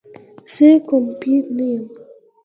زه 0.55 0.69
کوم 0.87 1.05
پیر 1.19 1.43
نه 1.57 1.65
یم. 1.73 1.85